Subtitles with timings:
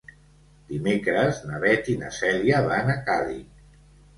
[0.69, 3.65] Dimecres na Beth i na Cèlia van a Càlig.